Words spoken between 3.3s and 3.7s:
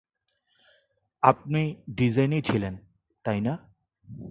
না?